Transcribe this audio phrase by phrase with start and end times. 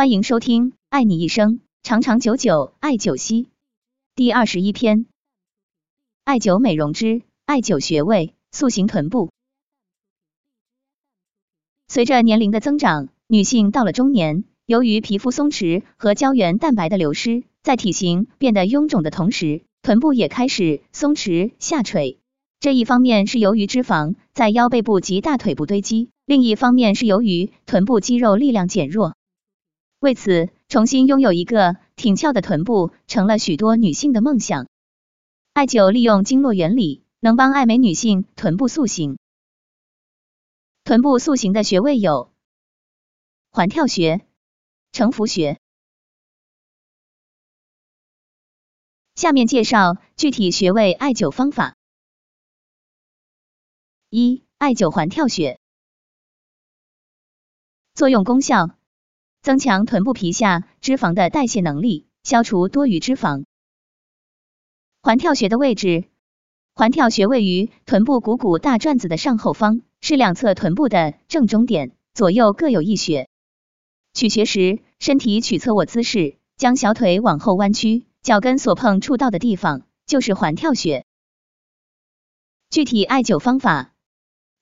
[0.00, 3.44] 欢迎收听《爱你一生，长长久久爱九溪》
[4.14, 5.04] 第二十一篇：
[6.24, 9.28] 艾灸美容之艾灸穴位，塑形臀部。
[11.86, 22.18] 随着年龄的增长，女性到了中年，由于皮肤松弛和胶原蛋白的流失，在体型变得臃肿的同时，臀部也开始松弛下垂。
[22.58, 29.14] 这一方面是由于脂肪在腰背部及大腿部堆积，另一方面是由于臀部肌肉力量减弱。
[30.00, 34.66] 为此，重新拥有一个挺翘的臀部成了许多女性的梦想。
[35.52, 39.18] 艾灸利用经络原理，能帮爱美女性臀部塑形。
[40.84, 42.32] 臀部塑形的穴位有
[43.50, 44.26] 环跳穴、
[44.90, 45.60] 承浮穴。
[49.14, 51.76] 下面介绍具体穴位艾灸方法。
[54.08, 55.60] 一、艾灸环跳穴，
[57.92, 58.70] 作用功效：
[59.42, 63.44] 增强臀部皮下脂肪的代谢能力，消除多余脂肪。
[65.02, 66.04] 环跳穴的位置，
[66.74, 73.28] 环跳穴位于臀部股骨大转子的上后方，是两侧臀部的正中点，左右各有一穴。
[74.12, 81.06] 取穴时，身体取侧卧姿势，将小腿往后弯曲，脚跟所碰触到的地方就是环跳穴。
[82.68, 83.92] 具体艾灸方法。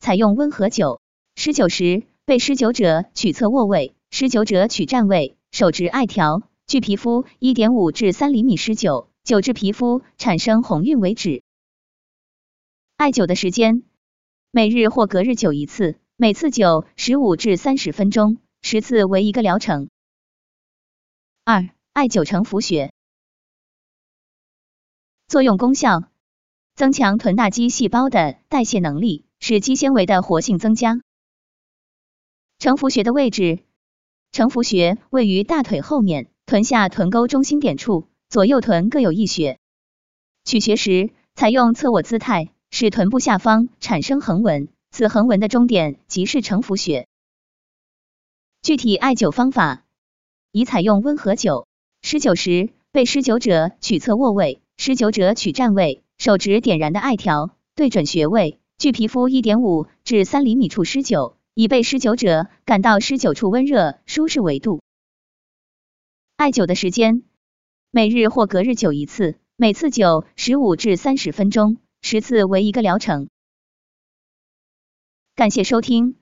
[0.00, 1.00] 采用温和灸，
[1.34, 11.42] 施灸时，被施灸者取侧卧位，施灸者取站位，手执艾条，距皮肤一点五至三厘米施灸，灸至皮肤产生红晕为止。
[12.96, 13.84] 艾灸的时间，
[14.50, 19.88] 每日或隔日灸一次，每次灸十五至三十分钟，十次为一个疗程。
[21.44, 22.92] 二、艾灸承浮穴，
[25.28, 26.04] 作用功效，
[26.74, 29.24] 增强臀大肌细胞的代谢能力。
[29.40, 31.00] 使肌纤维的活性增加。
[32.58, 33.60] 承浮穴的位置，
[34.32, 39.58] 承浮穴位于大腿后面，臀下臀沟中心点处，左右臀各有一穴。
[40.44, 47.06] 取穴时，采用侧卧姿态，使臀部下方产生横纹，此横纹的中点即是承浮穴。
[48.62, 49.84] 具体艾灸方法，
[50.52, 51.66] 宜采用温和灸。
[52.02, 58.58] 施灸时，被施灸者取侧卧位，施灸者取站位，手指点燃的艾条，对准穴位。
[58.78, 64.80] 距皮肤一点五至三厘米处施灸，以被施灸者感到施灸处温热舒适为度。
[66.36, 67.24] 艾灸的时间，
[67.90, 73.28] 每日或隔日灸一次，每次灸十五至三十分钟，十次为一个疗程。
[75.34, 76.14] 感谢收听，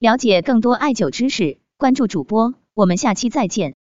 [0.00, 3.76] 了解更多艾灸知识，关注主播，我们下期再见。